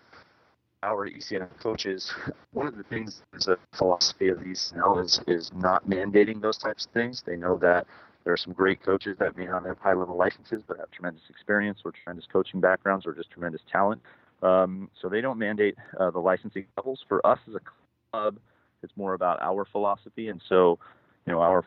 [0.83, 2.13] our ECNL coaches,
[2.53, 6.59] one of the things is a philosophy of the ECNL is, is not mandating those
[6.59, 7.23] types of things.
[7.27, 7.87] They know that
[8.25, 11.23] there are some great coaches that may not have high level licenses but have tremendous
[11.31, 14.03] experience or tremendous coaching backgrounds or just tremendous talent.
[14.43, 17.05] Um, so they don't mandate uh, the licensing levels.
[17.09, 17.61] For us as a
[18.13, 18.37] club,
[18.83, 20.29] it's more about our philosophy.
[20.29, 20.79] And so,
[21.25, 21.65] you know, our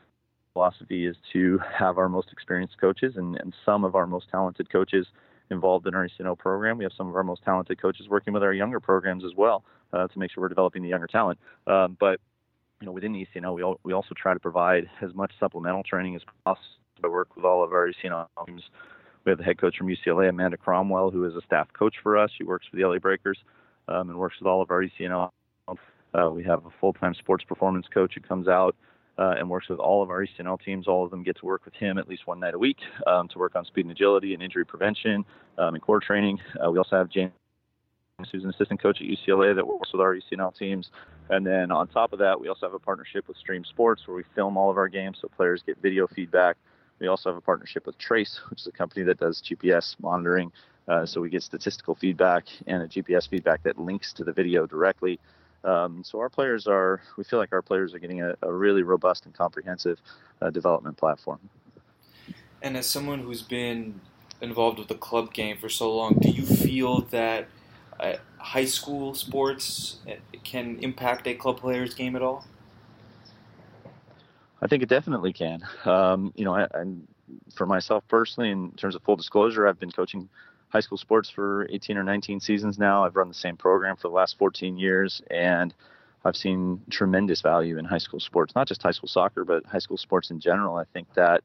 [0.60, 4.70] philosophy is to have our most experienced coaches and, and some of our most talented
[4.70, 5.08] coaches
[5.52, 6.78] involved in our ECNL program.
[6.78, 9.64] We have some of our most talented coaches working with our younger programs as well
[9.94, 11.40] uh, to make sure we're developing the younger talent.
[11.66, 12.20] Um, but
[12.82, 16.18] you know, within the ECNL, we, we also try to provide as much supplemental training
[16.18, 16.66] as possible.
[17.06, 18.64] I work with all of our ECNL teams.
[19.24, 22.18] We have the head coach from UCLA, Amanda Cromwell, who is a staff coach for
[22.18, 22.32] us.
[22.38, 23.40] She works for the LA Breakers
[23.88, 25.30] um, and works with all of our ECNL.
[25.70, 28.76] Uh, we have a full-time sports performance coach who comes out
[29.20, 30.88] uh, and works with all of our ECNL teams.
[30.88, 33.28] All of them get to work with him at least one night a week um,
[33.28, 35.26] to work on speed and agility and injury prevention
[35.58, 36.40] um, and core training.
[36.56, 37.34] Uh, we also have James,
[38.32, 40.90] who's an assistant coach at UCLA that works with our ECNL teams.
[41.30, 44.16] And then on top of that, we also have a partnership with Stream Sports where
[44.16, 46.56] we film all of our games so players get video feedback.
[47.00, 50.52] We also have a partnership with Trace, which is a company that does GPS monitoring.
[50.88, 54.66] Uh, so we get statistical feedback and a GPS feedback that links to the video
[54.66, 55.20] directly.
[55.64, 58.84] Um, so our players are, we feel like our players are getting a, a really
[58.84, 60.00] robust and comprehensive
[60.42, 61.40] uh, development platform.
[62.62, 64.02] And as someone who's been
[64.42, 67.48] involved with the club game for so long, do you feel that
[68.00, 72.46] uh, high school sports uh, can impact a club player's game at all?
[74.62, 75.66] I think it definitely can.
[75.86, 76.68] Um, you know, I,
[77.54, 80.30] for myself personally, in terms of full disclosure, I've been coaching
[80.70, 83.04] high school sports for 18 or 19 seasons now.
[83.04, 85.74] I've run the same program for the last 14 years, and
[86.24, 89.80] I've seen tremendous value in high school sports, not just high school soccer, but high
[89.80, 90.76] school sports in general.
[90.76, 91.44] I think that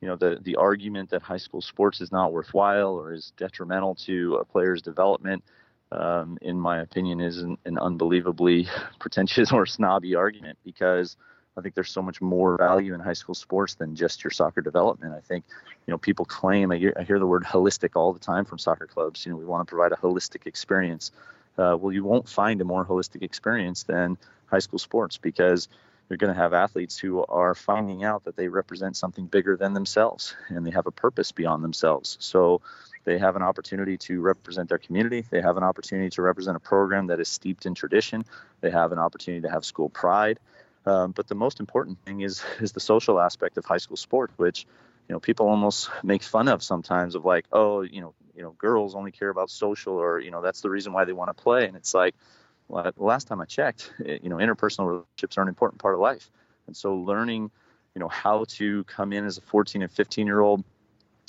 [0.00, 3.94] you know the the argument that high school sports is not worthwhile or is detrimental
[4.06, 5.44] to a player's development,
[5.92, 8.68] um, in my opinion, is an, an unbelievably
[8.98, 11.16] pretentious or snobby argument because
[11.58, 14.60] I think there's so much more value in high school sports than just your soccer
[14.60, 15.14] development.
[15.14, 15.44] I think,
[15.86, 18.58] you know, people claim, I hear, I hear the word holistic all the time from
[18.58, 19.26] soccer clubs.
[19.26, 21.10] You know, we want to provide a holistic experience.
[21.58, 24.16] Uh, well, you won't find a more holistic experience than
[24.46, 25.68] high school sports because
[26.08, 29.74] you're going to have athletes who are finding out that they represent something bigger than
[29.74, 32.16] themselves and they have a purpose beyond themselves.
[32.20, 32.62] So
[33.04, 35.24] they have an opportunity to represent their community.
[35.30, 38.24] They have an opportunity to represent a program that is steeped in tradition.
[38.60, 40.38] They have an opportunity to have school pride.
[40.88, 44.30] Um, but the most important thing is is the social aspect of high school sport,
[44.36, 44.66] which
[45.08, 48.50] you know people almost make fun of sometimes of like, oh, you know, you know,
[48.52, 51.42] girls only care about social, or you know, that's the reason why they want to
[51.42, 51.66] play.
[51.66, 52.14] And it's like,
[52.68, 56.00] well, last time I checked, it, you know, interpersonal relationships are an important part of
[56.00, 56.30] life.
[56.66, 57.50] And so learning,
[57.94, 60.64] you know, how to come in as a 14 and 15 year old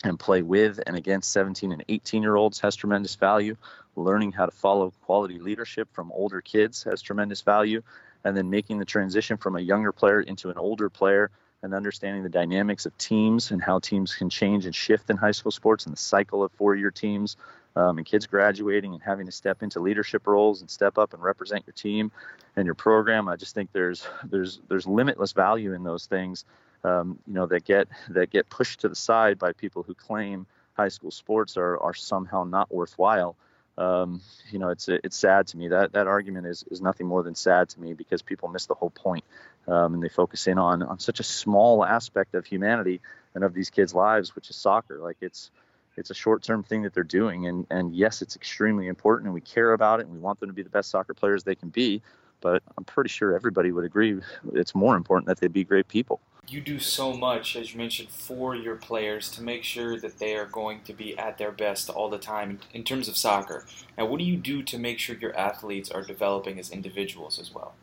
[0.04, 3.56] and play with and against 17 and 18 year olds has tremendous value.
[3.96, 7.82] Learning how to follow quality leadership from older kids has tremendous value.
[8.24, 12.24] And then making the transition from a younger player into an older player and understanding
[12.24, 15.86] the dynamics of teams and how teams can change and shift in high school sports
[15.86, 17.36] and the cycle of four year teams
[17.76, 21.22] um, and kids graduating and having to step into leadership roles and step up and
[21.22, 22.12] represent your team
[22.56, 23.28] and your program.
[23.28, 26.46] I just think there's there's there's limitless value in those things
[26.84, 30.46] um, you know, that get that get pushed to the side by people who claim
[30.74, 33.36] high school sports are, are somehow not worthwhile.
[33.80, 37.24] Um, you know, it's it's sad to me that that argument is, is nothing more
[37.24, 39.24] than sad to me because people miss the whole point,
[39.68, 43.00] um, and they focus in on on such a small aspect of humanity
[43.34, 45.00] and of these kids' lives, which is soccer.
[45.00, 45.50] Like it's
[45.96, 49.42] it's a short-term thing that they're doing, and and yes, it's extremely important, and we
[49.42, 51.70] care about it, and we want them to be the best soccer players they can
[51.70, 52.02] be.
[52.42, 54.20] But I'm pretty sure everybody would agree
[54.54, 56.20] it's more important that they be great people
[56.52, 60.36] you do so much, as you mentioned, for your players to make sure that they
[60.36, 63.66] are going to be at their best all the time in terms of soccer.
[63.98, 67.54] Now, what do you do to make sure your athletes are developing as individuals as
[67.54, 67.74] well?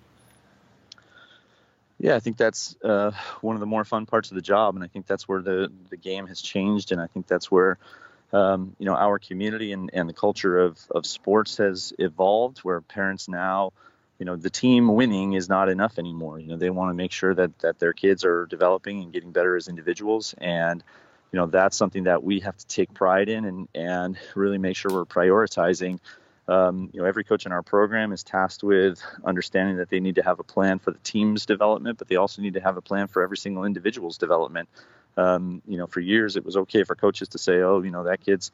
[1.98, 4.84] Yeah, I think that's uh, one of the more fun parts of the job, and
[4.84, 7.78] I think that's where the the game has changed, and I think that's where
[8.34, 12.82] um, you know our community and, and the culture of, of sports has evolved, where
[12.82, 13.72] parents now
[14.18, 16.38] you know the team winning is not enough anymore.
[16.38, 19.32] You know they want to make sure that that their kids are developing and getting
[19.32, 20.34] better as individuals.
[20.38, 20.82] And
[21.32, 24.76] you know that's something that we have to take pride in and and really make
[24.76, 25.98] sure we're prioritizing.
[26.48, 30.14] Um, you know every coach in our program is tasked with understanding that they need
[30.14, 32.80] to have a plan for the team's development but they also need to have a
[32.80, 34.68] plan for every single individual's development.
[35.16, 38.04] Um, you know for years it was okay for coaches to say oh you know
[38.04, 38.52] that kid's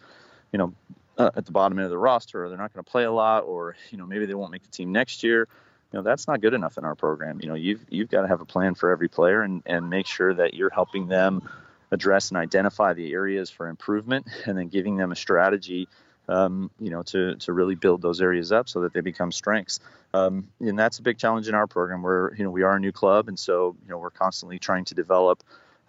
[0.53, 0.73] you know
[1.19, 3.13] uh, at the bottom end of the roster, or they're not going to play a
[3.13, 5.49] lot, or you know maybe they won't make the team next year.
[5.93, 7.41] You know that's not good enough in our program.
[7.43, 10.07] You know you've you've got to have a plan for every player and and make
[10.07, 11.49] sure that you're helping them
[11.91, 15.89] address and identify the areas for improvement, and then giving them a strategy.
[16.29, 19.81] Um, you know, to to really build those areas up so that they become strengths.
[20.15, 22.01] Um, and that's a big challenge in our program.
[22.01, 24.85] Where you know we are a new club, and so you know we're constantly trying
[24.87, 25.43] to develop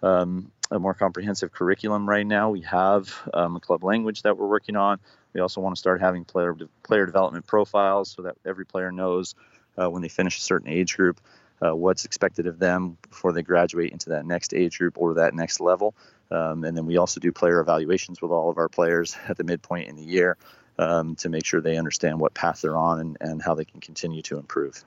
[0.04, 2.50] um, a more comprehensive curriculum right now.
[2.50, 4.98] We have um, a club language that we're working on.
[5.32, 9.34] We also want to start having player player development profiles so that every player knows
[9.76, 11.20] uh, when they finish a certain age group
[11.64, 15.34] uh, what's expected of them before they graduate into that next age group or that
[15.34, 15.94] next level.
[16.30, 19.44] Um, and then we also do player evaluations with all of our players at the
[19.44, 20.36] midpoint in the year
[20.78, 23.80] um, to make sure they understand what path they're on and, and how they can
[23.80, 24.84] continue to improve.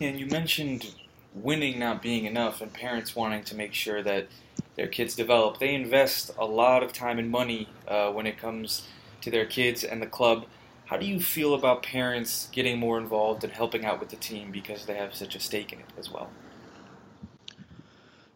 [0.00, 0.94] And you mentioned
[1.34, 4.28] winning not being enough and parents wanting to make sure that
[4.76, 5.58] their kids develop.
[5.58, 8.86] They invest a lot of time and money uh, when it comes
[9.22, 10.46] to their kids and the club.
[10.86, 14.50] How do you feel about parents getting more involved and helping out with the team
[14.50, 16.30] because they have such a stake in it as well?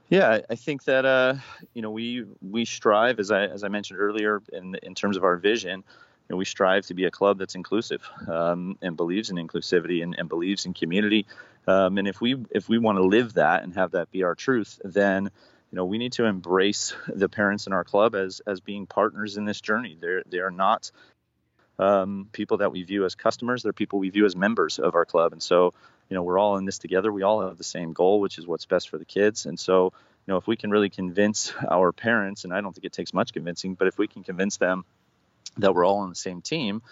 [0.08, 1.34] Yeah, I think that uh,
[1.74, 5.24] you know we we strive, as I as I mentioned earlier, in in terms of
[5.24, 5.82] our vision,
[6.28, 10.02] you know, we strive to be a club that's inclusive um, and believes in inclusivity
[10.02, 11.26] and, and believes in community.
[11.68, 14.34] Um, and if we if we want to live that and have that be our
[14.34, 15.30] truth, then
[15.70, 19.36] you know we need to embrace the parents in our club as as being partners
[19.36, 19.96] in this journey.
[20.00, 20.90] They're they are not
[21.78, 23.62] um, people that we view as customers.
[23.62, 25.32] They're people we view as members of our club.
[25.32, 25.74] And so
[26.08, 27.12] you know we're all in this together.
[27.12, 29.46] We all have the same goal, which is what's best for the kids.
[29.46, 29.92] And so
[30.26, 33.14] you know if we can really convince our parents, and I don't think it takes
[33.14, 34.84] much convincing, but if we can convince them
[35.58, 36.82] that we're all on the same team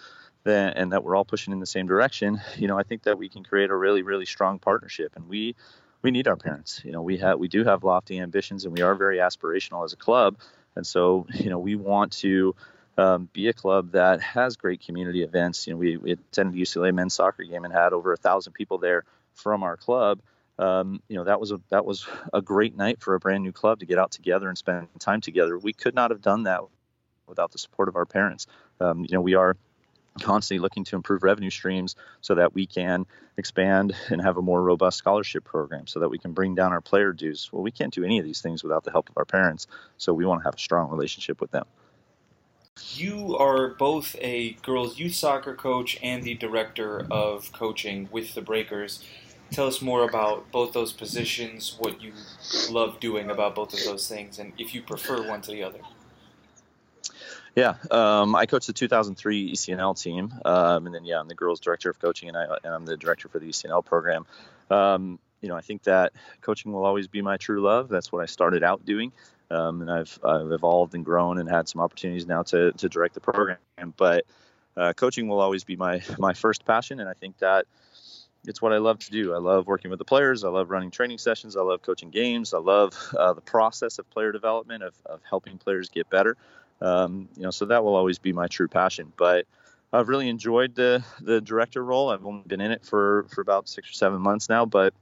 [0.43, 3.17] then, and that we're all pushing in the same direction, you know, I think that
[3.17, 5.13] we can create a really, really strong partnership.
[5.15, 5.55] And we
[6.01, 6.81] we need our parents.
[6.85, 9.93] You know, we have we do have lofty ambitions, and we are very aspirational as
[9.93, 10.37] a club.
[10.75, 12.55] And so, you know, we want to
[12.97, 15.67] um, be a club that has great community events.
[15.67, 18.77] You know, we, we attended UCLA men's soccer game and had over a thousand people
[18.77, 20.19] there from our club.
[20.57, 23.51] Um, you know, that was a that was a great night for a brand new
[23.51, 25.57] club to get out together and spend time together.
[25.57, 26.61] We could not have done that
[27.27, 28.47] without the support of our parents.
[28.79, 29.57] Um, you know, we are
[30.21, 33.05] constantly looking to improve revenue streams so that we can
[33.37, 36.81] expand and have a more robust scholarship program so that we can bring down our
[36.81, 37.49] player dues.
[37.51, 40.13] Well, we can't do any of these things without the help of our parents, so
[40.13, 41.65] we want to have a strong relationship with them.
[42.93, 48.41] You are both a girls' youth soccer coach and the director of coaching with the
[48.41, 49.03] Breakers.
[49.51, 52.11] Tell us more about both those positions, what you
[52.69, 55.79] love doing about both of those things, and if you prefer one to the other.
[57.55, 61.61] Yeah, um, I coached the 2003 ECNL team, um, and then yeah, I'm the girls
[61.61, 64.25] director of coaching, and, I, I'm the director for the ECNL program.
[64.69, 67.87] Um, you know, I think that coaching will always be my true love.
[67.87, 69.13] That's what I started out doing,
[69.49, 73.13] um, and I've I've evolved and grown and had some opportunities now to to direct
[73.13, 73.57] the program.
[73.95, 74.25] But
[74.75, 77.67] uh, coaching will always be my my first passion, and I think that
[78.47, 79.33] it's what I love to do.
[79.33, 80.43] I love working with the players.
[80.43, 81.55] I love running training sessions.
[81.55, 82.53] I love coaching games.
[82.53, 86.37] I love uh, the process of player development, of, of helping players get better.
[86.81, 89.11] Um, you know, so that will always be my true passion.
[89.17, 89.45] But
[89.93, 92.09] I've really enjoyed the the director role.
[92.09, 94.93] I've only been in it for for about six or seven months now, but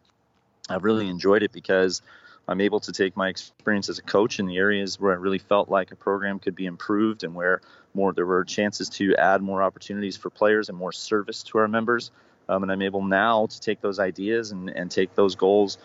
[0.70, 2.02] I've really enjoyed it because
[2.48, 5.38] I'm able to take my experience as a coach in the areas where I really
[5.38, 7.62] felt like a program could be improved and where
[7.94, 11.68] more there were chances to add more opportunities for players and more service to our
[11.68, 12.12] members.
[12.50, 15.78] Um, and I'm able now to take those ideas and, and take those goals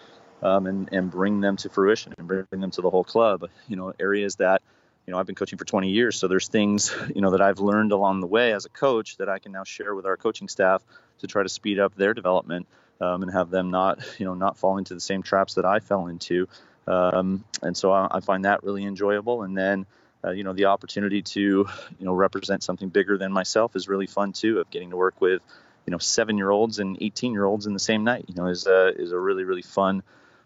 [0.42, 3.48] um, and, and bring them to fruition and bring them to the whole club.
[3.68, 4.62] You know, areas that,
[5.08, 6.16] you know, I've been coaching for 20 years.
[6.16, 9.30] So there's things, you know, that I've learned along the way as a coach that
[9.30, 10.84] I can now share with our coaching staff
[11.20, 12.66] to try to speed up their development
[13.00, 15.78] um, and have them not, you know, not fall into the same traps that I
[15.80, 16.46] fell into.
[16.86, 19.44] Um, and so I, I, find that really enjoyable.
[19.44, 19.86] And then,
[20.22, 21.66] uh, you know, the opportunity to, you
[22.00, 24.60] know, represent something bigger than myself is really fun too.
[24.60, 25.40] Of getting to work with,
[25.86, 29.18] you know, seven-year-olds and 18-year-olds in the same night, you know, is a is a
[29.18, 30.02] really really fun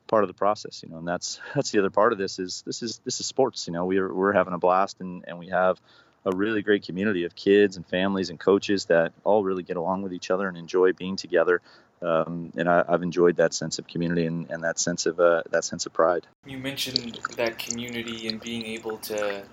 [0.06, 0.82] part of the process.
[0.82, 3.26] You know, and that's that's the other part of this is this is this is
[3.26, 3.66] sports.
[3.66, 5.80] You know, we're we're having a blast and and we have
[6.24, 10.02] a really great community of kids and families and coaches that all really get along
[10.02, 11.60] with each other and enjoy being together.
[12.00, 15.42] Um, and I, have enjoyed that sense of community and, and that sense of uh,
[15.50, 16.26] that sense of pride.
[16.44, 19.44] You mentioned that community and being able to,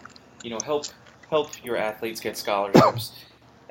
[0.43, 0.87] you know, help
[1.29, 3.13] help your athletes get scholarships.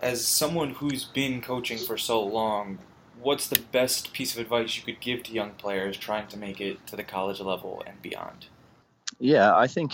[0.01, 2.79] As someone who's been coaching for so long,
[3.21, 6.61] what's the best piece of advice you could give to young players trying to make
[6.61, 8.47] it to the college level and beyond?
[9.19, 9.93] Yeah, I think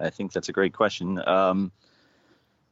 [0.00, 1.20] I think that's a great question.
[1.26, 1.72] Um,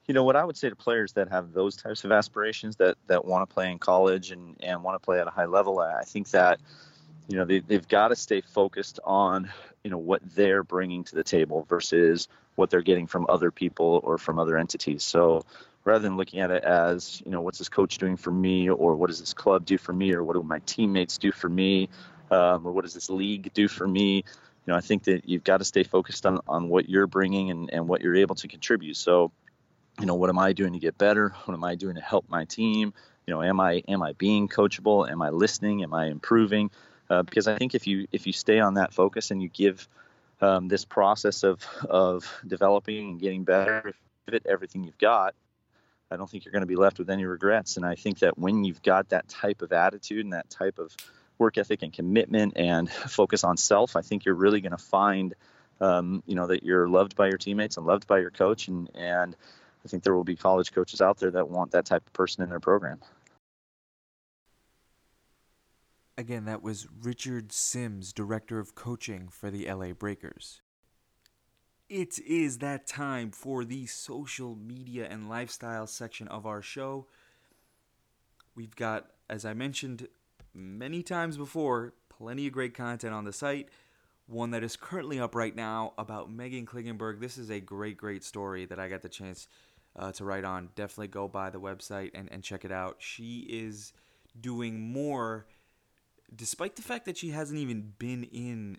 [0.06, 2.96] you know what I would say to players that have those types of aspirations that
[3.06, 5.78] that want to play in college and and want to play at a high level,
[5.78, 6.60] I think that
[7.28, 9.50] you know they, they've got to stay focused on
[9.84, 14.00] you know what they're bringing to the table versus what they're getting from other people
[14.02, 15.02] or from other entities.
[15.02, 15.44] So
[15.84, 18.94] rather than looking at it as you know what's this coach doing for me or
[18.94, 21.88] what does this club do for me or what do my teammates do for me
[22.30, 24.22] um, or what does this league do for me you
[24.66, 27.70] know i think that you've got to stay focused on, on what you're bringing and,
[27.72, 28.96] and what you're able to contribute.
[28.96, 29.32] So
[30.00, 31.34] you know what am i doing to get better?
[31.44, 32.94] What am i doing to help my team?
[33.26, 35.10] You know am i am i being coachable?
[35.10, 35.82] Am i listening?
[35.82, 36.70] Am i improving?
[37.10, 39.86] Uh, because i think if you if you stay on that focus and you give
[40.40, 43.94] um, this process of of developing and getting better
[44.26, 45.34] give it everything you've got
[46.12, 48.38] i don't think you're going to be left with any regrets and i think that
[48.38, 50.96] when you've got that type of attitude and that type of
[51.38, 55.34] work ethic and commitment and focus on self i think you're really going to find
[55.80, 58.88] um, you know that you're loved by your teammates and loved by your coach and
[58.94, 59.34] and
[59.84, 62.42] I think there will be college coaches out there that want that type of person
[62.42, 63.00] in their program.
[66.16, 70.61] Again, that was Richard Sims, Director of Coaching for the LA Breakers.
[71.92, 77.06] It is that time for the social media and lifestyle section of our show.
[78.54, 80.08] We've got, as I mentioned
[80.54, 83.68] many times before, plenty of great content on the site.
[84.26, 87.20] One that is currently up right now about Meghan Klingenberg.
[87.20, 89.46] This is a great, great story that I got the chance
[89.94, 92.96] uh, to write on, definitely go by the website and, and check it out.
[93.00, 93.92] She is
[94.40, 95.46] doing more,
[96.34, 98.78] despite the fact that she hasn't even been in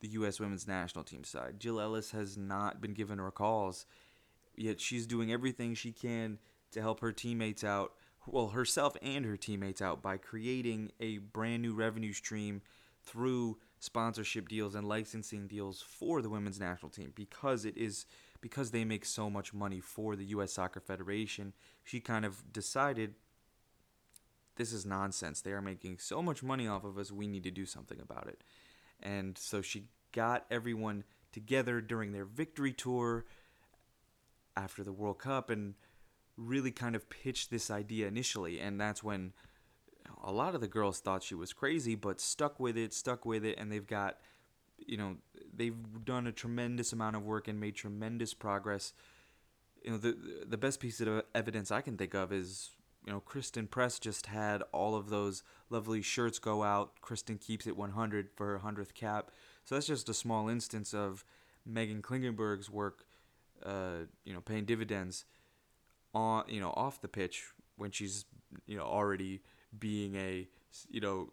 [0.00, 0.40] the U.S.
[0.40, 1.58] women's national team side.
[1.58, 3.86] Jill Ellis has not been given her calls,
[4.56, 6.38] yet she's doing everything she can
[6.72, 7.94] to help her teammates out,
[8.26, 12.62] well, herself and her teammates out by creating a brand new revenue stream
[13.02, 18.06] through sponsorship deals and licensing deals for the women's national team because it is
[18.40, 21.52] because they make so much money for the US Soccer Federation,
[21.84, 23.14] she kind of decided
[24.56, 25.40] this is nonsense.
[25.40, 28.28] They are making so much money off of us, we need to do something about
[28.28, 28.42] it.
[29.02, 33.24] And so she got everyone together during their victory tour
[34.56, 35.74] after the World Cup and
[36.36, 38.60] really kind of pitched this idea initially.
[38.60, 39.32] And that's when
[40.22, 43.44] a lot of the girls thought she was crazy, but stuck with it, stuck with
[43.44, 44.18] it, and they've got
[44.86, 45.16] you know
[45.54, 48.92] they've done a tremendous amount of work and made tremendous progress.
[49.82, 52.70] You know the the best piece of evidence I can think of is
[53.06, 57.00] you know Christen Press just had all of those lovely shirts go out.
[57.00, 59.30] Christen keeps it 100 for her hundredth cap.
[59.64, 61.24] So that's just a small instance of
[61.70, 63.04] Meghan Klingenberg's work.
[63.64, 65.24] Uh, you know, paying dividends
[66.14, 67.44] on you know off the pitch
[67.76, 68.24] when she's
[68.66, 69.40] you know already
[69.78, 70.46] being a
[70.88, 71.32] you know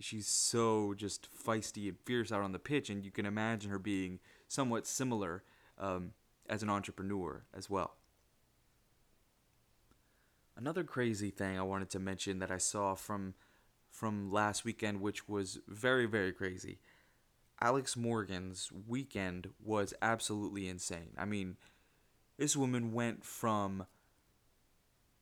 [0.00, 3.78] she's so just feisty and fierce out on the pitch, and you can imagine her
[3.78, 5.42] being somewhat similar
[5.78, 6.12] um,
[6.48, 7.94] as an entrepreneur as well.
[10.58, 13.34] Another crazy thing I wanted to mention that I saw from
[13.92, 16.80] from last weekend, which was very very crazy.
[17.60, 21.10] Alex Morgan's weekend was absolutely insane.
[21.16, 21.56] I mean,
[22.38, 23.86] this woman went from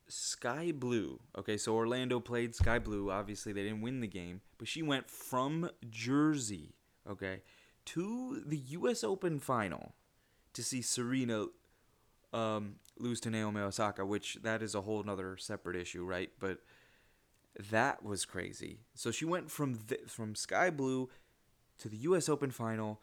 [0.07, 1.19] Sky Blue.
[1.37, 3.11] Okay, so Orlando played Sky Blue.
[3.11, 6.73] Obviously, they didn't win the game, but she went from Jersey,
[7.07, 7.41] okay,
[7.85, 9.03] to the U.S.
[9.03, 9.93] Open final
[10.53, 11.45] to see Serena
[12.33, 16.31] um, lose to Naomi Osaka, which that is a whole nother separate issue, right?
[16.39, 16.59] But
[17.71, 18.79] that was crazy.
[18.93, 21.09] So she went from from Sky Blue
[21.79, 22.29] to the U.S.
[22.29, 23.01] Open final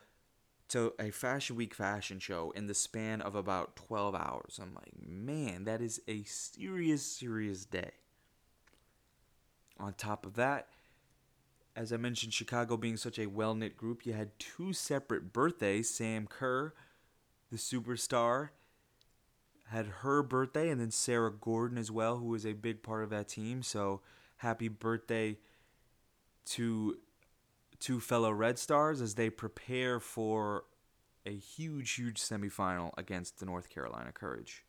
[0.68, 4.58] to a Fashion Week fashion show in the span of about 12 hours.
[4.60, 7.90] I'm like, man, that is a serious, serious day.
[9.78, 10.68] On top of that,
[11.76, 15.90] as I mentioned, Chicago being such a well knit group, you had two separate birthdays.
[15.90, 16.72] Sam Kerr,
[17.50, 18.50] the superstar,
[19.68, 23.10] had her birthday, and then Sarah Gorden as well, who was a big part of
[23.10, 23.62] that team.
[23.62, 24.02] So
[24.38, 25.38] happy birthday
[26.46, 26.98] to
[27.80, 30.64] two fellow Red Stars as they prepare for
[31.26, 34.64] a huge, huge semifinal against the North Carolina Courage.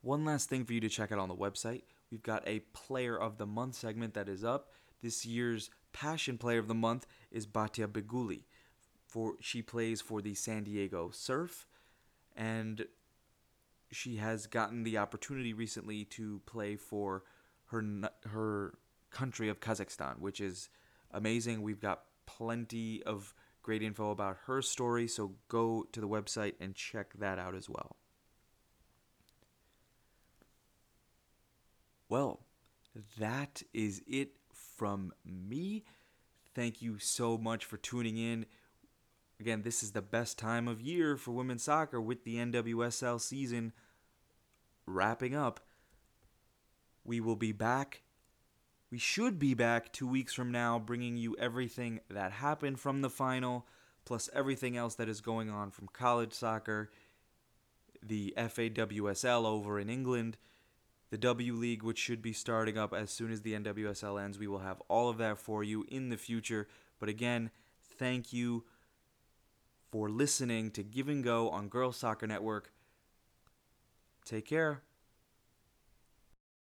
[0.00, 1.82] One last thing for you to check out on the website.
[2.10, 4.72] We've got a Player of the Month segment that is up.
[5.02, 8.42] This year's Passion Player of the Month is Batia Beguli.
[9.06, 11.66] For she plays for the San Diego Surf,
[12.36, 12.86] and
[13.90, 17.24] she has gotten the opportunity recently to play for
[17.66, 17.84] her
[18.26, 18.74] her
[19.10, 20.68] country of Kazakhstan, which is
[21.10, 21.62] amazing.
[21.62, 26.74] We've got plenty of great info about her story, so go to the website and
[26.74, 27.96] check that out as well.
[32.08, 32.40] Well,
[33.18, 35.84] that is it from me.
[36.54, 38.46] Thank you so much for tuning in.
[39.42, 43.72] Again, this is the best time of year for women's soccer with the NWSL season
[44.86, 45.58] wrapping up.
[47.04, 48.02] We will be back.
[48.92, 53.10] We should be back two weeks from now, bringing you everything that happened from the
[53.10, 53.66] final,
[54.04, 56.92] plus everything else that is going on from college soccer,
[58.00, 60.36] the FAWSL over in England,
[61.10, 64.38] the W League, which should be starting up as soon as the NWSL ends.
[64.38, 66.68] We will have all of that for you in the future.
[67.00, 67.50] But again,
[67.98, 68.62] thank you
[69.92, 72.72] for listening to Give and Go on Girls Soccer Network.
[74.24, 74.80] Take care.